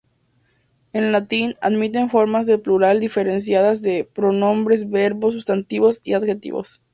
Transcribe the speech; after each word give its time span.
En 0.93 1.11
latín 1.11 1.53
admiten 1.61 2.09
formas 2.09 2.47
de 2.47 2.57
plural 2.57 2.99
diferenciadas 2.99 3.83
los 3.83 4.07
pronombres, 4.07 4.89
verbos, 4.89 5.35
sustantivos 5.35 6.01
y 6.03 6.13
adjetivos. 6.15 6.81